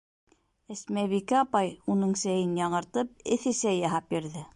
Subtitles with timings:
[0.75, 4.43] Әсмәбикә апай, уның сәйен яңыртып, эҫе сәй яһап бирҙе.